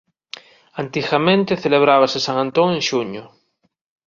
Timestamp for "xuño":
2.89-3.23